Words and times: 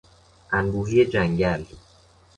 انبوهی 0.51 1.05
جنگل 1.05 1.65